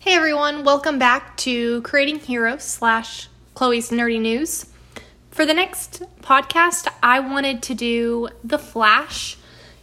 [0.00, 4.66] Hey everyone, welcome back to Creating Heroes slash Chloe's Nerdy News.
[5.32, 9.36] For the next podcast, I wanted to do The Flash.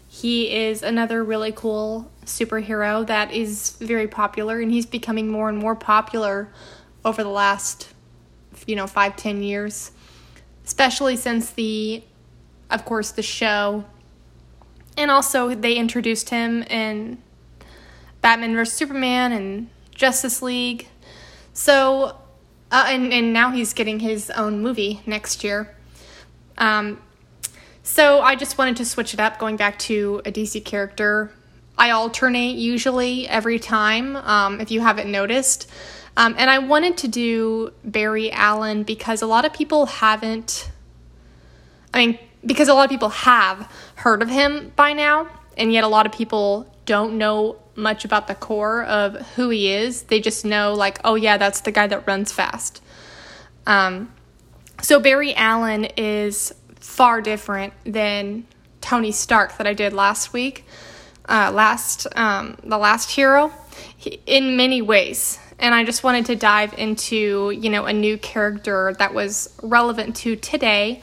[0.07, 5.57] He is another really cool superhero that is very popular, and he's becoming more and
[5.57, 6.49] more popular
[7.03, 7.89] over the last,
[8.65, 9.91] you know, five, ten years,
[10.65, 12.01] especially since the,
[12.69, 13.83] of course, the show.
[14.95, 17.21] And also, they introduced him in
[18.21, 18.73] Batman vs.
[18.73, 20.87] Superman and Justice League.
[21.53, 22.17] So,
[22.69, 25.75] uh, and, and now he's getting his own movie next year.
[26.57, 27.01] Um,
[27.81, 31.31] so I just wanted to switch it up, going back to a DC character.
[31.77, 35.69] I alternate usually every time, um, if you haven't noticed.
[36.17, 40.71] Um, and I wanted to do Barry Allen because a lot of people haven't,
[41.93, 45.27] I mean, because a lot of people have heard of him by now,
[45.57, 49.71] and yet a lot of people don't know much about the core of who he
[49.71, 50.03] is.
[50.03, 52.81] They just know, like, oh, yeah, that's the guy that runs fast.
[53.67, 54.13] Um,
[54.81, 58.45] so Barry Allen is far different than
[58.81, 60.65] Tony Stark that I did last week,
[61.27, 63.51] uh, last um, the last hero,
[63.97, 65.39] he, in many ways.
[65.57, 70.17] And I just wanted to dive into you know a new character that was relevant
[70.17, 71.01] to today,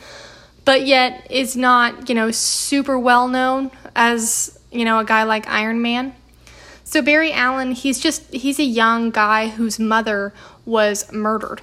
[0.65, 5.49] but yet is not you know super well known as you know a guy like
[5.49, 6.15] Iron Man.
[6.93, 10.35] So Barry Allen, he's just he's a young guy whose mother
[10.67, 11.63] was murdered.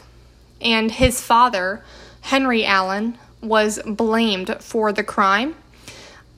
[0.60, 1.84] And his father,
[2.22, 5.54] Henry Allen, was blamed for the crime.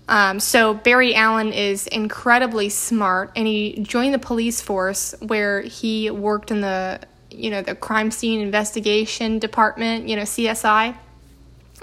[0.09, 6.11] Um, so Barry Allen is incredibly smart, and he joined the police force where he
[6.11, 10.97] worked in the you know the crime scene investigation department, you know CSI,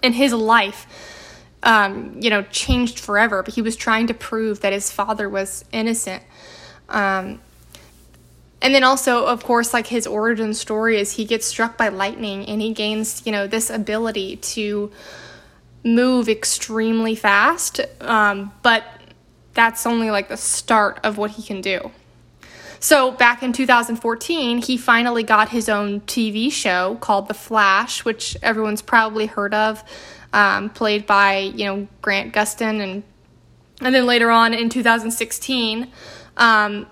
[0.03, 0.87] and his life
[1.63, 3.43] um, you know changed forever.
[3.43, 6.23] But he was trying to prove that his father was innocent.
[6.89, 7.41] Um,
[8.61, 12.47] and then also, of course, like his origin story is he gets struck by lightning
[12.47, 14.91] and he gains, you know, this ability to
[15.85, 17.81] move extremely fast.
[18.01, 18.85] Um, but
[19.55, 21.91] that's only like the start of what he can do.
[22.81, 28.37] So back in 2014, he finally got his own TV show called The Flash, which
[28.43, 29.83] everyone's probably heard of,
[30.33, 33.03] um, played by you know Grant Gustin, and
[33.81, 35.91] and then later on in 2016
[36.39, 36.87] um,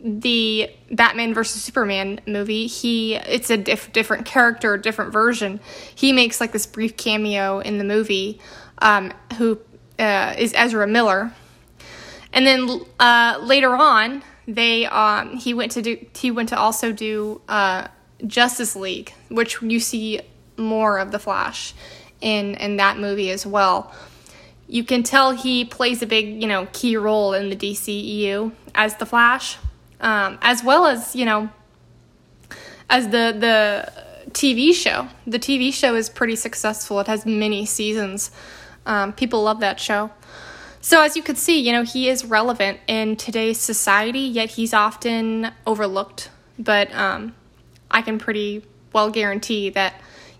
[0.00, 5.60] the Batman versus Superman movie, he it's a diff- different character, different version.
[5.94, 8.40] He makes like this brief cameo in the movie,
[8.78, 9.58] um, who
[9.98, 11.32] uh, is Ezra Miller,
[12.32, 16.92] and then uh, later on, they um, he went to do he went to also
[16.92, 17.88] do uh,
[18.26, 20.20] Justice League, which you see
[20.56, 21.74] more of the Flash
[22.20, 23.92] in in that movie as well
[24.66, 28.96] you can tell he plays a big, you know, key role in the DCEU as
[28.96, 29.58] the Flash,
[30.00, 31.50] um, as well as you know,
[32.88, 33.92] as the the
[34.30, 35.08] TV show.
[35.26, 37.00] The TV show is pretty successful.
[37.00, 38.30] It has many seasons.
[38.86, 40.10] Um, people love that show.
[40.80, 44.74] So as you could see, you know, he is relevant in today's society, yet he's
[44.74, 46.30] often overlooked.
[46.58, 47.34] But um,
[47.90, 49.94] I can pretty well guarantee that,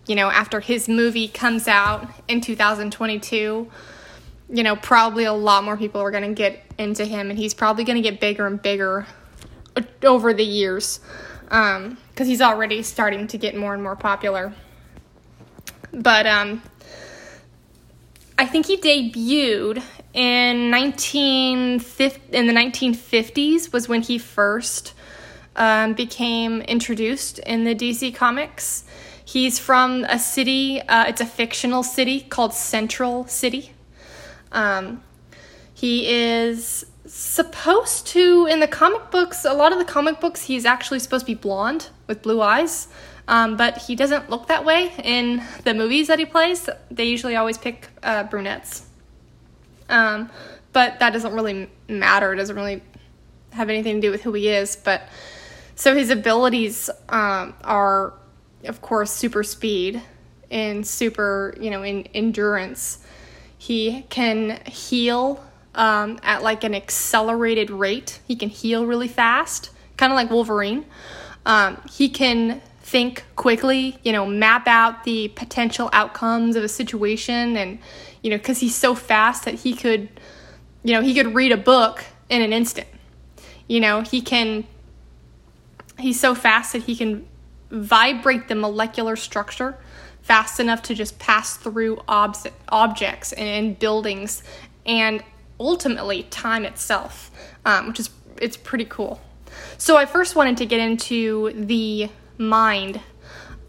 [0.06, 3.70] you know, after his movie comes out in 2022
[4.54, 7.52] you know, probably a lot more people are going to get into him, and he's
[7.52, 9.04] probably going to get bigger and bigger
[10.04, 11.00] over the years
[11.42, 14.54] because um, he's already starting to get more and more popular.
[15.92, 16.62] But um,
[18.38, 19.82] I think he debuted
[20.12, 24.94] in 1950, in the 1950s was when he first
[25.56, 28.84] um, became introduced in the DC comics.
[29.24, 33.73] He's from a city, uh, it's a fictional city called Central City.
[34.54, 35.02] Um,
[35.74, 40.64] he is supposed to, in the comic books, a lot of the comic books, he's
[40.64, 42.88] actually supposed to be blonde with blue eyes.
[43.26, 46.68] Um, but he doesn't look that way in the movies that he plays.
[46.90, 48.86] They usually always pick uh, brunettes.
[49.88, 50.30] Um,
[50.72, 52.32] but that doesn't really matter.
[52.32, 52.82] It doesn't really
[53.52, 54.76] have anything to do with who he is.
[54.76, 55.08] But
[55.74, 58.14] so his abilities um, are,
[58.64, 60.02] of course, super speed
[60.50, 63.03] and super, you know, in endurance.
[63.64, 65.42] He can heal
[65.74, 68.20] um, at like an accelerated rate.
[68.28, 70.84] He can heal really fast, kind of like Wolverine.
[71.46, 77.56] Um, he can think quickly, you know, map out the potential outcomes of a situation,
[77.56, 77.78] and
[78.20, 80.10] you know, because he's so fast that he could,
[80.82, 82.88] you know, he could read a book in an instant.
[83.66, 84.64] You know, he can.
[85.98, 87.26] He's so fast that he can
[87.70, 89.78] vibrate the molecular structure
[90.24, 94.42] fast enough to just pass through obs- objects and buildings
[94.86, 95.22] and
[95.60, 97.30] ultimately time itself,
[97.66, 99.20] um, which is it's pretty cool.
[99.76, 103.00] So I first wanted to get into the mind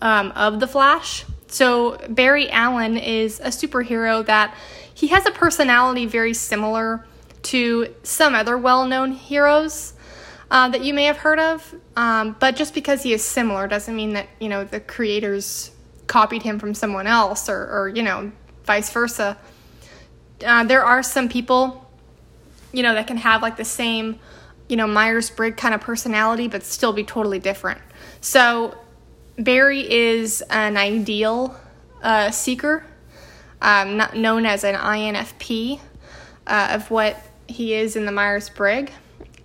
[0.01, 1.25] um, of the Flash.
[1.47, 4.55] So Barry Allen is a superhero that
[4.93, 7.05] he has a personality very similar
[7.43, 9.93] to some other well-known heroes
[10.49, 11.75] uh, that you may have heard of.
[11.97, 15.71] Um, but just because he is similar doesn't mean that you know the creators
[16.07, 18.31] copied him from someone else or, or you know
[18.65, 19.37] vice versa.
[20.45, 21.89] Uh, there are some people,
[22.73, 24.19] you know, that can have like the same,
[24.67, 27.79] you know, Myers Briggs kind of personality, but still be totally different.
[28.21, 28.77] So
[29.37, 31.55] Barry is an ideal
[32.01, 32.85] uh, seeker,
[33.61, 35.79] um, not known as an INFP,
[36.47, 37.17] uh, of what
[37.47, 38.91] he is in the Myers Briggs,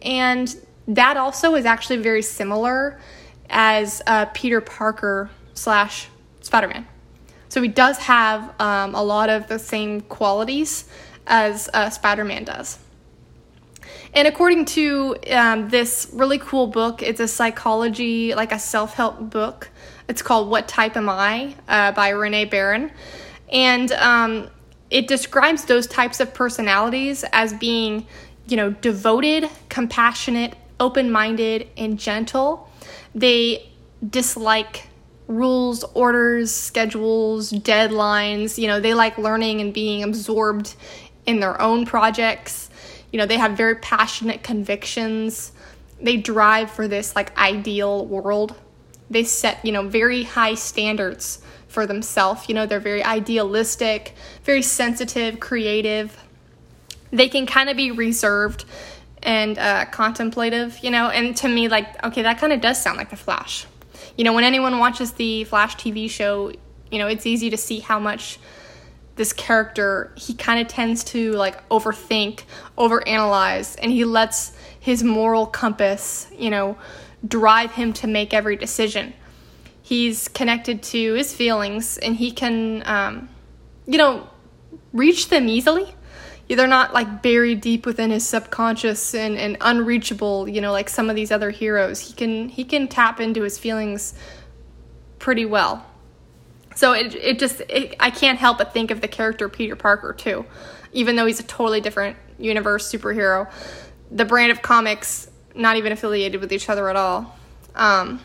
[0.03, 0.55] and
[0.89, 3.01] that also is actually very similar
[3.49, 6.09] as uh, Peter Parker slash
[6.40, 6.87] Spider Man.
[7.48, 10.84] So he does have um, a lot of the same qualities
[11.26, 12.78] as uh, Spider Man does.
[14.12, 19.31] And according to um, this really cool book, it's a psychology, like a self help
[19.31, 19.70] book.
[20.08, 22.90] It's called What Type Am I uh, by Renee Baron.
[23.52, 24.50] And um,
[24.90, 28.06] it describes those types of personalities as being,
[28.46, 32.69] you know, devoted, compassionate, open minded, and gentle.
[33.14, 33.70] They
[34.08, 34.88] dislike
[35.31, 38.59] rules, orders, schedules, deadlines.
[38.59, 40.75] You know, they like learning and being absorbed
[41.25, 42.69] in their own projects.
[43.12, 45.53] You know, they have very passionate convictions.
[46.00, 48.55] They drive for this like ideal world.
[49.09, 52.49] They set, you know, very high standards for themselves.
[52.49, 56.17] You know, they're very idealistic, very sensitive, creative.
[57.12, 58.65] They can kind of be reserved
[59.23, 62.97] and uh, contemplative, you know, and to me, like, okay, that kind of does sound
[62.97, 63.67] like The Flash
[64.17, 66.52] you know, when anyone watches the Flash TV show,
[66.91, 68.38] you know, it's easy to see how much
[69.17, 72.44] this character he kind of tends to like overthink,
[72.79, 76.76] overanalyze, and he lets his moral compass, you know,
[77.26, 79.12] drive him to make every decision.
[79.82, 83.29] He's connected to his feelings, and he can, um,
[83.87, 84.29] you know,
[84.93, 85.94] reach them easily
[86.56, 91.11] they're not like buried deep within his subconscious and, and unreachable you know like some
[91.11, 92.00] of these other heroes.
[92.00, 94.14] He can he can tap into his feelings
[95.19, 95.87] pretty well.
[96.75, 100.12] So it, it just it, i can't help but think of the character peter parker
[100.12, 100.44] too.
[100.93, 103.50] Even though he's a totally different universe superhero
[104.11, 107.37] the brand of comics not even affiliated with each other at all.
[107.75, 108.20] Um,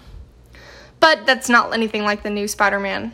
[0.99, 3.13] but that's not anything like the new spider-man.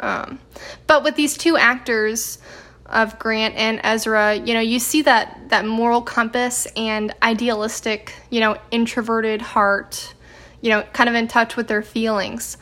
[0.00, 0.38] Um,
[0.86, 2.38] but with these two actors
[2.86, 8.40] of Grant and Ezra, you know, you see that that moral compass and idealistic, you
[8.40, 10.14] know, introverted heart,
[10.60, 12.56] you know, kind of in touch with their feelings.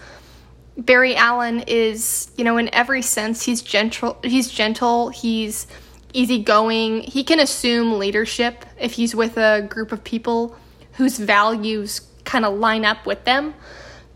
[0.76, 4.19] Barry Allen is, you know, in every sense, he's gentle.
[4.24, 5.10] He's gentle.
[5.10, 5.66] He's
[6.12, 7.02] easygoing.
[7.02, 10.56] He can assume leadership if he's with a group of people
[10.92, 13.54] whose values kind of line up with them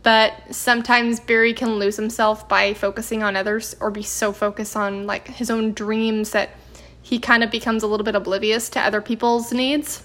[0.06, 5.04] but sometimes Barry can lose himself by focusing on others or be so focused on
[5.04, 6.50] like his own dreams that
[7.02, 10.04] he kind of becomes a little bit oblivious to other people's needs.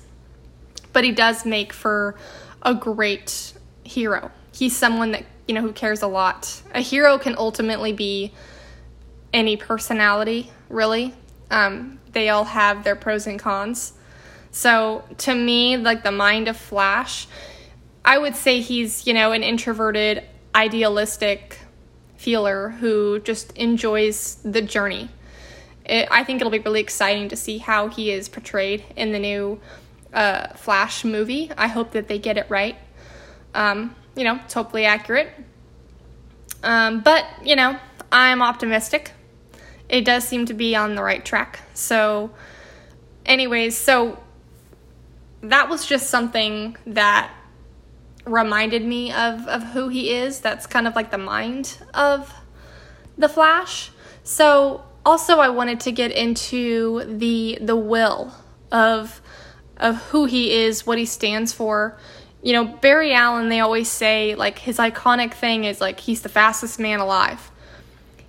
[0.91, 2.15] But he does make for
[2.63, 3.53] a great
[3.83, 4.31] hero.
[4.51, 6.63] He's someone that, you know, who cares a lot.
[6.73, 8.33] A hero can ultimately be
[9.31, 11.13] any personality, really.
[11.51, 13.93] Um, they all have their pros and cons.
[14.49, 17.27] So to me, like the mind of Flash
[18.03, 20.23] I would say he's, you know, an introverted,
[20.55, 21.59] idealistic
[22.15, 25.09] feeler who just enjoys the journey.
[25.85, 29.19] It, I think it'll be really exciting to see how he is portrayed in the
[29.19, 29.59] new
[30.13, 31.51] uh, Flash movie.
[31.57, 32.77] I hope that they get it right.
[33.53, 35.29] Um, you know, it's hopefully accurate.
[36.63, 37.77] Um, but, you know,
[38.11, 39.11] I'm optimistic.
[39.89, 41.59] It does seem to be on the right track.
[41.73, 42.31] So,
[43.25, 44.21] anyways, so
[45.41, 47.31] that was just something that
[48.25, 50.39] reminded me of of who he is.
[50.39, 52.33] That's kind of like the mind of
[53.17, 53.91] the Flash.
[54.23, 58.33] So also I wanted to get into the the will
[58.71, 59.21] of
[59.77, 61.97] of who he is, what he stands for.
[62.43, 66.29] You know, Barry Allen, they always say like his iconic thing is like he's the
[66.29, 67.51] fastest man alive.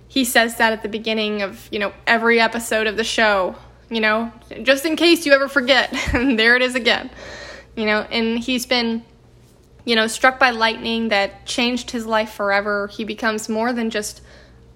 [0.07, 3.55] He says that at the beginning of, you know, every episode of the show,
[3.89, 4.31] you know,
[4.61, 5.91] just in case you ever forget.
[6.13, 7.09] and there it is again.
[7.75, 9.03] You know, and he's been
[9.85, 12.87] you know, struck by lightning that changed his life forever.
[12.87, 14.21] He becomes more than just,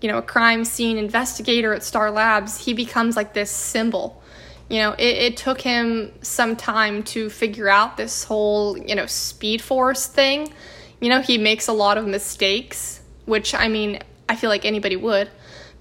[0.02, 2.66] you know, a crime scene investigator at Star Labs.
[2.66, 4.22] He becomes like this symbol.
[4.70, 9.06] You know, it, it took him some time to figure out this whole, you know,
[9.06, 10.52] Speed Force thing.
[11.00, 14.98] You know, he makes a lot of mistakes, which I mean, I feel like anybody
[14.98, 15.30] would.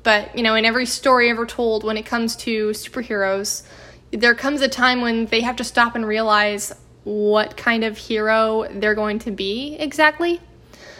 [0.04, 3.66] But, you know, in every story ever told when it comes to superheroes,
[4.12, 6.72] there comes a time when they have to stop and realize
[7.06, 10.40] what kind of hero they're going to be exactly.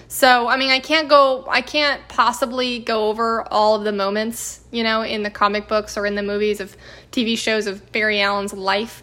[0.06, 4.60] So, I mean, I can't go, I can't possibly go over all of the moments,
[4.70, 6.76] you know, in the comic books or in the movies of
[7.10, 9.02] TV shows of Barry Allen's life,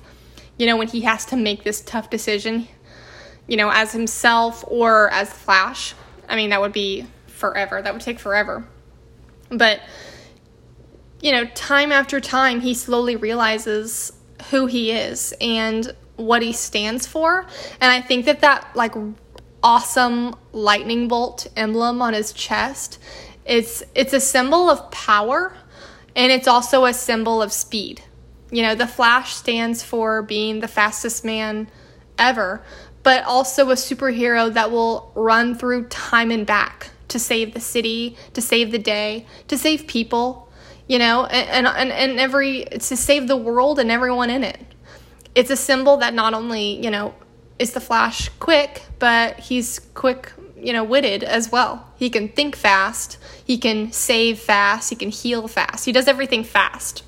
[0.57, 2.69] you know, when he has to make this tough decision,
[3.48, 5.95] you know, as himself or as Flash.
[6.29, 7.81] I mean, that would be forever.
[7.81, 8.65] That would take forever.
[9.50, 9.81] But,
[11.19, 14.13] you know, time after time, he slowly realizes
[14.51, 17.46] who he is and what he stands for.
[17.82, 18.93] And I think that that, like,
[19.63, 23.00] awesome lightning bolt emblem on his chest.
[23.46, 25.55] It's it's a symbol of power
[26.15, 28.01] and it's also a symbol of speed.
[28.51, 31.70] You know, the Flash stands for being the fastest man
[32.20, 32.62] ever,
[33.01, 38.15] but also a superhero that will run through time and back to save the city,
[38.34, 40.51] to save the day, to save people,
[40.88, 44.60] you know, and and and every to save the world and everyone in it.
[45.36, 47.13] It's a symbol that not only, you know,
[47.60, 51.92] is the Flash quick, but he's quick, you know, witted as well.
[51.96, 55.86] He can think fast, he can save fast, he can heal fast.
[55.86, 57.04] He does everything fast.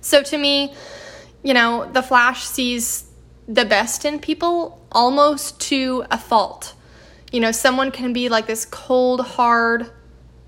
[0.00, 0.74] So to me,
[1.42, 3.04] you know, the Flash sees
[3.48, 6.74] the best in people almost to a fault.
[7.32, 9.90] You know, someone can be like this cold, hard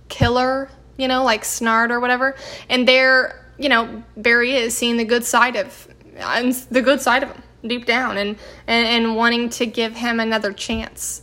[0.09, 2.37] killer, you know, like Snart or whatever,
[2.69, 5.88] and they're, you know, Barry is seeing the good side of
[6.19, 10.21] and the good side of him deep down and, and, and wanting to give him
[10.21, 11.23] another chance.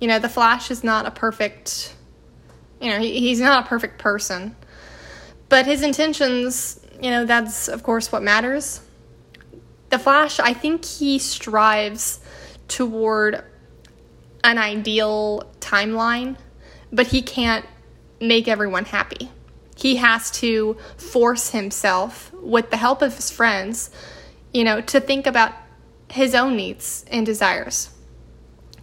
[0.00, 1.94] You know, the Flash is not a perfect,
[2.80, 4.56] you know, he, he's not a perfect person.
[5.48, 8.80] But his intentions, you know, that's of course what matters.
[9.90, 12.20] The Flash, I think he strives
[12.68, 13.44] toward
[14.44, 16.36] an ideal timeline,
[16.90, 17.64] but he can't
[18.20, 19.30] make everyone happy.
[19.76, 23.90] He has to force himself, with the help of his friends,
[24.52, 25.52] you know, to think about
[26.10, 27.90] his own needs and desires.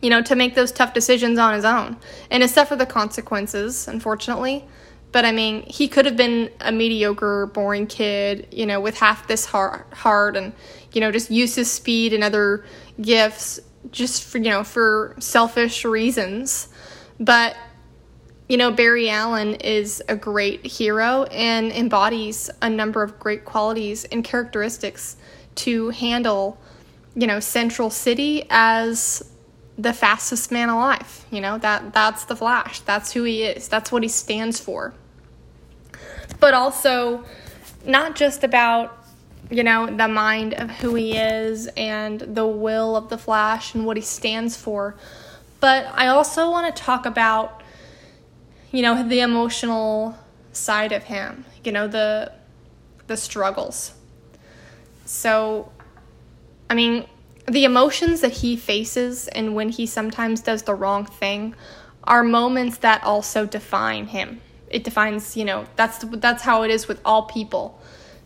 [0.02, 1.98] You know, to make those tough decisions on his own
[2.32, 4.66] and to suffer the consequences, unfortunately.
[5.12, 9.28] But I mean, he could have been a mediocre, boring kid, you know, with half
[9.28, 10.54] this heart, and,
[10.94, 12.64] you know, just use his speed and other
[13.02, 13.60] gifts
[13.92, 16.70] just for, you know, for selfish reasons.
[17.20, 17.58] But,
[18.48, 24.06] you know, Barry Allen is a great hero and embodies a number of great qualities
[24.06, 25.18] and characteristics
[25.66, 26.58] to handle
[27.16, 29.24] you know, Central City as
[29.78, 31.26] the fastest man alive.
[31.32, 32.80] You know, that that's the Flash.
[32.82, 33.68] That's who he is.
[33.68, 34.94] That's what he stands for.
[36.40, 37.26] But also
[37.86, 38.96] not just about
[39.52, 43.84] you know, the mind of who he is and the will of the Flash and
[43.84, 44.96] what he stands for.
[45.60, 47.64] But I also want to talk about
[48.72, 50.16] you know, the emotional
[50.54, 52.32] side of him, you know, the
[53.08, 53.94] the struggles.
[55.10, 55.72] So
[56.70, 57.08] I mean,
[57.48, 61.56] the emotions that he faces and when he sometimes does the wrong thing
[62.04, 64.40] are moments that also define him.
[64.70, 67.82] It defines, you know, that's that's how it is with all people.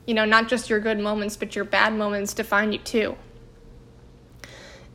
[0.06, 3.16] You know, not just your good moments, but your bad moments define you too.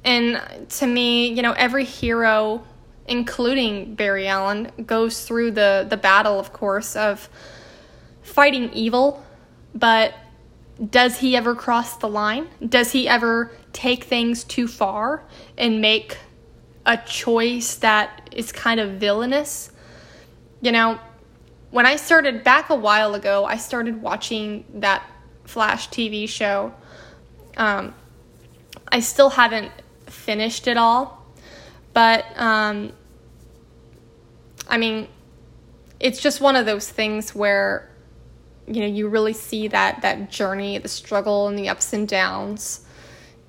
[0.05, 2.63] And to me, you know, every hero,
[3.07, 7.31] including Barry Allen, goes through the the battle, of course, of
[8.21, 9.25] fighting evil,
[9.75, 10.13] but
[10.85, 12.49] does he ever cross the line?
[12.67, 15.25] Does he ever take things too far
[15.57, 16.17] and make
[16.87, 19.73] a choice that is kind of villainous?
[20.61, 21.01] You know,
[21.71, 25.05] when I started back a while ago, I started watching that
[25.45, 26.73] Flash TV show.
[27.57, 27.95] Um,
[28.93, 29.73] I still haven't
[30.07, 31.27] finished it all,
[31.93, 32.93] but um,
[34.69, 35.09] I mean,
[35.99, 37.91] it's just one of those things where
[38.71, 42.85] you know you really see that that journey the struggle and the ups and downs.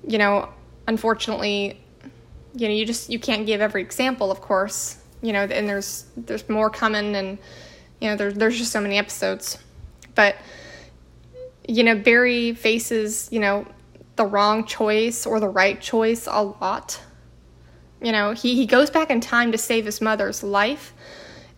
[0.06, 0.48] You know
[0.86, 1.80] unfortunately
[2.54, 4.96] you know you just you can't give every example of course.
[5.22, 7.38] You know and there's there's more coming and
[8.00, 9.58] you know there's there's just so many episodes.
[10.14, 10.36] But
[11.68, 13.66] you know barry faces you know
[14.16, 17.00] the wrong choice or the right choice a lot.
[18.00, 20.94] You know he, he goes back in time to save his mother's life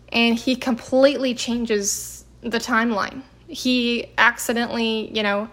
[0.08, 5.48] and he completely changes the timeline he accidentally, you know,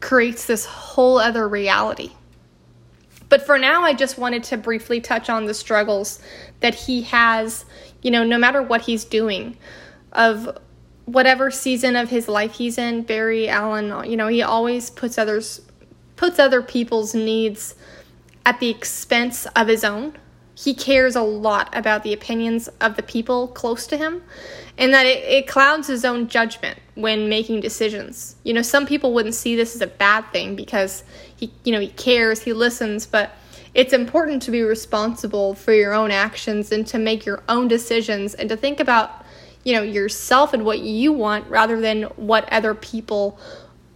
[0.00, 2.12] creates this whole other reality.
[3.28, 6.20] But for now, I just wanted to briefly touch on the struggles
[6.60, 7.64] that he has,
[8.02, 9.56] you know, no matter what he's doing,
[10.12, 10.58] of
[11.06, 15.62] whatever season of his life he's in, Barry Allen, you know, he always puts others
[16.16, 17.74] puts other people's needs
[18.46, 20.16] at the expense of his own.
[20.54, 24.22] He cares a lot about the opinions of the people close to him
[24.78, 28.36] and that it, it, clouds his own judgment when making decisions.
[28.44, 31.02] You know, some people wouldn't see this as a bad thing because
[31.34, 33.32] he, you know, he cares, he listens, but
[33.74, 38.34] it's important to be responsible for your own actions and to make your own decisions
[38.34, 39.24] and to think about,
[39.64, 43.38] you know, yourself and what you want rather than what other people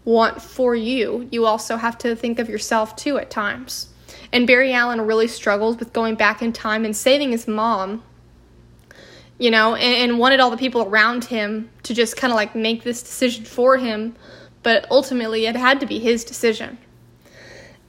[0.04, 1.28] want for you.
[1.30, 3.88] You also have to think of yourself too at times.
[4.32, 8.02] And Barry Allen really struggles with going back in time and saving his mom,
[9.38, 12.54] you know, and, and wanted all the people around him to just kind of like
[12.54, 14.14] make this decision for him.
[14.62, 16.78] But ultimately, it had to be his decision.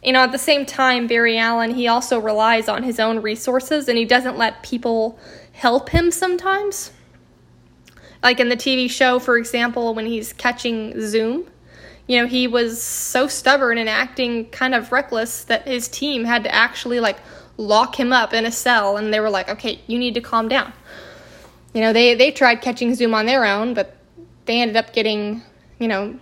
[0.03, 3.89] You know, at the same time, Barry Allen, he also relies on his own resources
[3.89, 5.19] and he doesn't let people
[5.51, 6.91] help him sometimes.
[8.23, 11.47] Like in the TV show, for example, when he's catching Zoom,
[12.09, 16.43] you know, he was so stubborn and acting kind of reckless that his team had
[16.43, 17.19] to actually like
[17.57, 20.47] lock him up in a cell and they were like, "Okay, you need to calm
[20.47, 20.73] down."
[21.71, 23.95] You know, they they tried catching Zoom on their own, but
[24.45, 25.43] they ended up getting,
[25.77, 26.17] you know,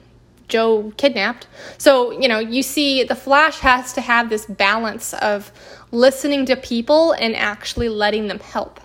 [0.50, 1.48] Joe kidnapped.
[1.78, 5.54] So, you know, you see the Flash has to have this balance of
[5.94, 8.82] listening to people and actually letting them help.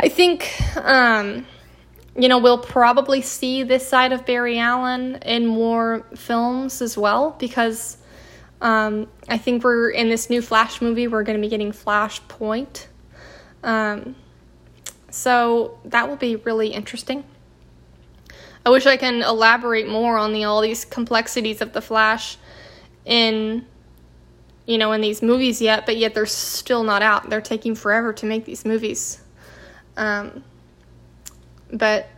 [0.00, 1.44] I think um
[2.18, 7.36] you know, we'll probably see this side of Barry Allen in more films as well
[7.38, 7.96] because
[8.60, 12.86] um, I think we're in this new Flash movie, we're going to be getting Flashpoint.
[13.62, 14.16] Um,
[15.10, 17.22] so that will be really interesting.
[18.66, 22.36] I wish I can elaborate more on the all these complexities of the Flash
[23.04, 23.64] in
[24.66, 27.30] you know in these movies yet, but yet they're still not out.
[27.30, 29.22] They're taking forever to make these movies.
[29.96, 30.44] Um,
[31.72, 32.08] but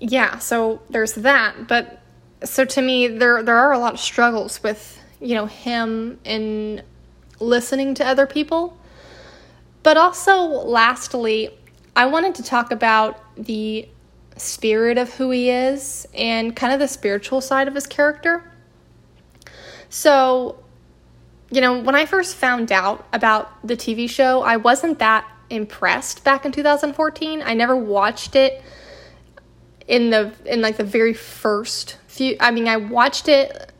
[0.00, 1.66] yeah, so there's that.
[1.66, 2.00] But
[2.44, 6.82] so to me, there there are a lot of struggles with you know him in
[7.40, 8.76] listening to other people.
[9.82, 11.50] But also, lastly,
[11.96, 13.88] I wanted to talk about the
[14.36, 18.44] spirit of who he is and kind of the spiritual side of his character.
[19.88, 20.62] So,
[21.50, 26.24] you know, when I first found out about the TV show, I wasn't that impressed
[26.24, 27.42] back in 2014.
[27.44, 28.62] I never watched it
[29.86, 33.72] in the in like the very first few I mean I watched it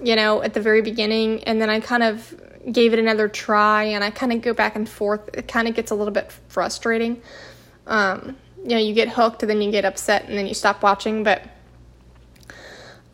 [0.00, 3.84] you know at the very beginning and then I kind of gave it another try
[3.84, 5.28] and I kind of go back and forth.
[5.34, 7.20] It kind of gets a little bit frustrating.
[7.86, 10.82] Um, you know, you get hooked and then you get upset and then you stop
[10.82, 11.42] watching, but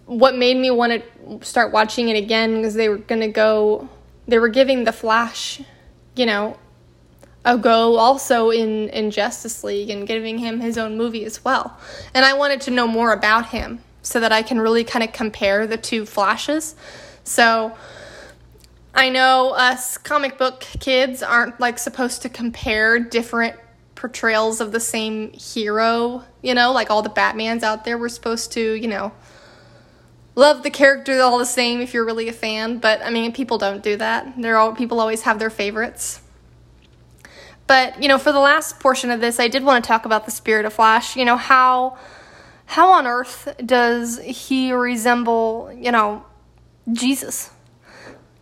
[0.06, 3.88] what made me want to start watching it again because they were going to go
[4.26, 5.60] they were giving the Flash,
[6.14, 6.56] you know,
[7.44, 11.78] a go also in in Justice League and giving him his own movie as well.
[12.14, 15.12] And I wanted to know more about him so that I can really kind of
[15.12, 16.74] compare the two flashes.
[17.24, 17.76] So
[18.94, 23.56] I know us comic book kids aren't like supposed to compare different
[23.94, 27.98] portrayals of the same hero, you know, like all the Batmans out there.
[27.98, 29.12] We're supposed to, you know,
[30.34, 33.58] love the character all the same if you're really a fan, but I mean, people
[33.58, 34.40] don't do that.
[34.40, 36.22] They're all people always have their favorites.
[37.70, 40.24] But, you know, for the last portion of this, I did want to talk about
[40.24, 41.14] the spirit of Flash.
[41.14, 41.96] You know, how
[42.66, 46.24] how on earth does he resemble, you know,
[46.92, 47.50] Jesus?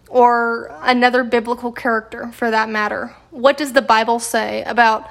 [0.09, 3.15] Or another biblical character for that matter?
[3.31, 5.11] What does the Bible say about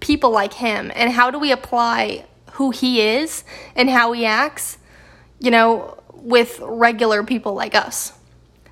[0.00, 3.42] people like him and how do we apply who he is
[3.74, 4.76] and how he acts,
[5.38, 8.12] you know, with regular people like us?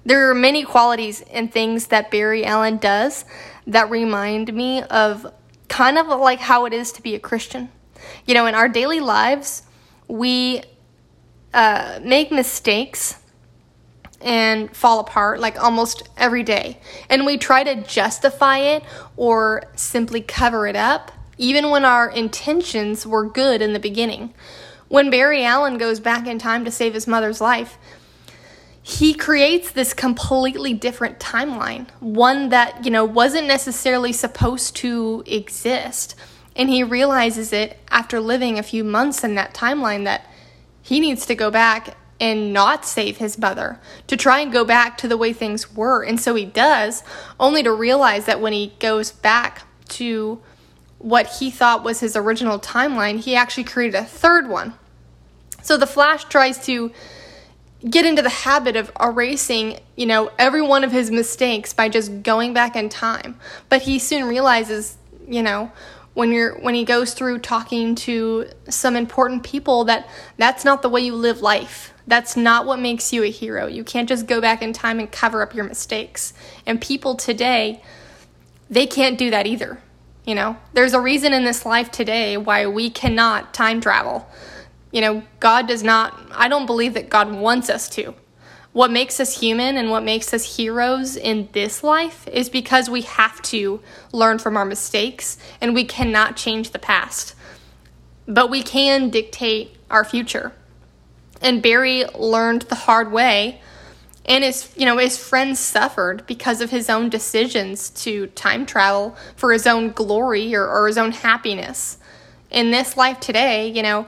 [0.04, 3.24] There are many qualities and things that Barry Allen does
[3.66, 5.26] that remind me of
[5.68, 7.70] kind of like how it is to be a Christian.
[8.26, 9.62] You know, in our daily lives,
[10.08, 10.62] we
[11.52, 13.18] uh, make mistakes
[14.20, 16.78] and fall apart like almost every day.
[17.08, 18.82] And we try to justify it
[19.16, 24.34] or simply cover it up, even when our intentions were good in the beginning.
[24.88, 27.78] When Barry Allen goes back in time to save his mother's life,
[28.86, 36.14] he creates this completely different timeline, one that, you know, wasn't necessarily supposed to exist.
[36.54, 40.30] And he realizes it after living a few months in that timeline that
[40.82, 44.98] he needs to go back and not save his mother, to try and go back
[44.98, 46.04] to the way things were.
[46.04, 47.02] And so he does,
[47.40, 50.42] only to realize that when he goes back to
[50.98, 54.74] what he thought was his original timeline, he actually created a third one.
[55.62, 56.92] So the Flash tries to
[57.88, 62.22] get into the habit of erasing, you know, every one of his mistakes by just
[62.22, 63.38] going back in time.
[63.68, 64.96] But he soon realizes,
[65.28, 65.70] you know,
[66.14, 70.88] when you're when he goes through talking to some important people that that's not the
[70.88, 71.92] way you live life.
[72.06, 73.66] That's not what makes you a hero.
[73.66, 76.34] You can't just go back in time and cover up your mistakes.
[76.66, 77.82] And people today,
[78.68, 79.80] they can't do that either.
[80.26, 84.28] You know, there's a reason in this life today why we cannot time travel.
[84.94, 88.14] You know, God does not, I don't believe that God wants us to.
[88.72, 93.02] What makes us human and what makes us heroes in this life is because we
[93.02, 93.80] have to
[94.12, 97.34] learn from our mistakes and we cannot change the past.
[98.28, 100.52] But we can dictate our future.
[101.42, 103.60] And Barry learned the hard way
[104.26, 109.16] and his you know his friends suffered because of his own decisions to time travel
[109.36, 111.98] for his own glory or, or his own happiness
[112.50, 114.06] in this life today you know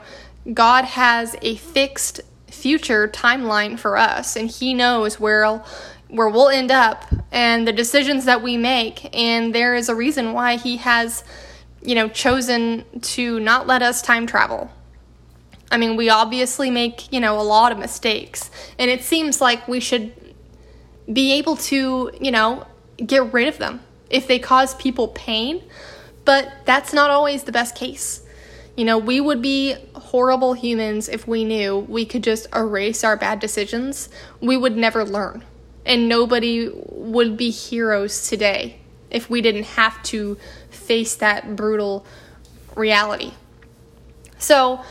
[0.53, 5.61] god has a fixed future timeline for us and he knows where
[6.09, 10.33] where we'll end up and the decisions that we make and there is a reason
[10.33, 11.23] why he has
[11.81, 14.71] you know chosen to not let us time travel
[15.71, 18.49] I mean, we obviously make, you know, a lot of mistakes.
[18.79, 20.13] And it seems like we should
[21.11, 22.65] be able to, you know,
[23.05, 25.63] get rid of them if they cause people pain.
[26.25, 28.25] But that's not always the best case.
[28.77, 33.17] You know, we would be horrible humans if we knew we could just erase our
[33.17, 34.07] bad decisions.
[34.39, 35.43] We would never learn.
[35.83, 40.37] And nobody would be heroes today if we didn't have to
[40.69, 42.05] face that brutal
[42.75, 43.31] reality.
[44.37, 44.83] So,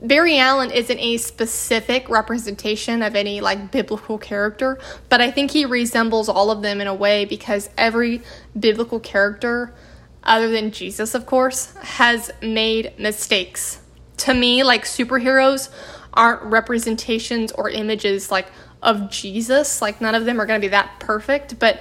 [0.00, 5.64] Barry Allen isn't a specific representation of any like biblical character, but I think he
[5.66, 8.22] resembles all of them in a way because every
[8.58, 9.74] biblical character,
[10.22, 13.80] other than Jesus, of course, has made mistakes.
[14.18, 15.70] To me, like superheroes
[16.12, 18.50] aren't representations or images like
[18.82, 19.80] of Jesus.
[19.80, 21.80] Like none of them are going to be that perfect, but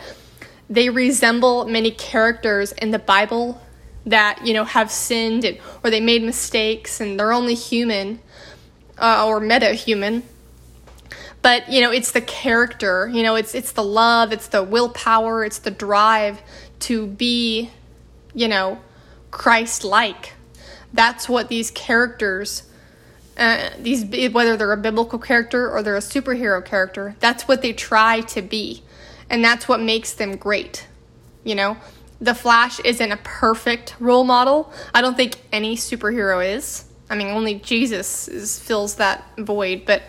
[0.70, 3.62] they resemble many characters in the Bible
[4.08, 8.20] that you know have sinned and, or they made mistakes and they're only human
[8.98, 10.24] uh, or meta human
[11.42, 15.44] but you know it's the character you know it's it's the love it's the willpower
[15.44, 16.42] it's the drive
[16.80, 17.70] to be
[18.38, 18.80] you know
[19.32, 20.34] christ like
[20.94, 22.64] that's what these characters
[23.38, 27.74] uh, these whether they're a biblical character or they're a superhero character that's what they
[27.74, 28.82] try to be
[29.30, 30.88] and that's what makes them great
[31.44, 31.78] you know
[32.20, 34.72] the Flash isn't a perfect role model.
[34.94, 36.86] I don't think any superhero is.
[37.10, 40.02] I mean, only Jesus is, fills that void, but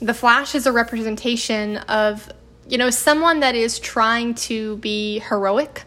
[0.00, 2.30] the Flash is a representation of,
[2.68, 5.84] you know, someone that is trying to be heroic,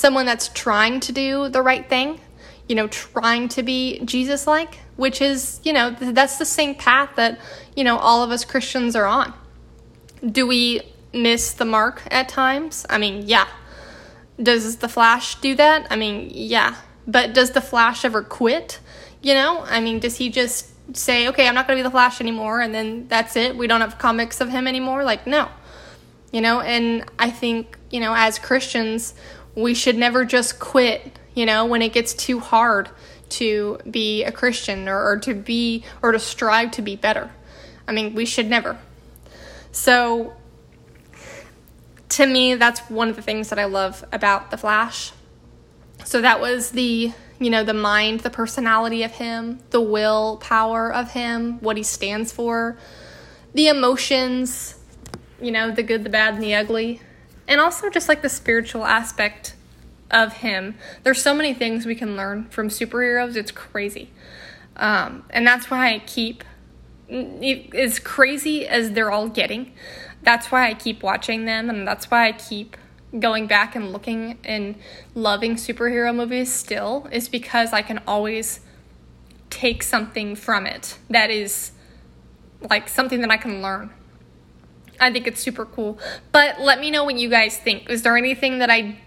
[0.00, 2.20] someone that's trying to do the right thing,
[2.68, 7.10] you know, trying to be Jesus like, which is, you know, that's the same path
[7.16, 7.38] that,
[7.76, 9.32] you know, all of us Christians are on.
[10.24, 10.82] Do we
[11.12, 12.86] miss the mark at times?
[12.88, 13.48] I mean, yeah,
[14.42, 15.86] does the Flash do that?
[15.90, 16.76] I mean, yeah.
[17.06, 18.80] But does the Flash ever quit?
[19.22, 19.60] You know?
[19.64, 22.60] I mean, does he just say, okay, I'm not going to be the Flash anymore,
[22.60, 23.56] and then that's it?
[23.56, 25.04] We don't have comics of him anymore?
[25.04, 25.48] Like, no.
[26.32, 26.60] You know?
[26.60, 29.14] And I think, you know, as Christians,
[29.60, 32.88] we should never just quit, you know, when it gets too hard
[33.30, 37.30] to be a Christian or, or to be, or to strive to be better.
[37.86, 38.78] I mean, we should never.
[39.72, 40.34] So,
[42.10, 45.12] to me, that's one of the things that I love about The Flash.
[46.04, 50.92] So that was the, you know, the mind, the personality of him, the will power
[50.92, 52.76] of him, what he stands for,
[53.54, 54.76] the emotions,
[55.40, 57.00] you know, the good, the bad, and the ugly,
[57.50, 59.54] and also just like the spiritual aspect
[60.10, 60.76] of him.
[61.02, 64.10] There's so many things we can learn from superheroes, it's crazy.
[64.76, 66.44] Um, and that's why I keep,
[67.10, 69.72] as crazy as they're all getting,
[70.22, 72.76] that's why I keep watching them and that's why I keep
[73.18, 74.76] going back and looking and
[75.16, 78.60] loving superhero movies still is because I can always
[79.50, 81.72] take something from it that is
[82.70, 83.90] like something that I can learn.
[85.00, 85.98] I think it's super cool.
[86.32, 87.88] But let me know what you guys think.
[87.90, 88.98] Is there anything that I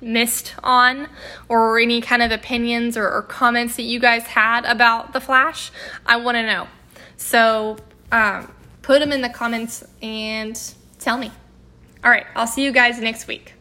[0.00, 1.08] missed on
[1.48, 5.70] or any kind of opinions or, or comments that you guys had about The Flash?
[6.04, 6.68] I want to know.
[7.16, 7.76] So,
[8.10, 10.60] um, put them in the comments and
[10.98, 11.30] tell me.
[12.04, 13.54] All right, I'll see you guys next week.